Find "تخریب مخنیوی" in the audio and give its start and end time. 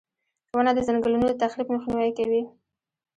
1.41-2.11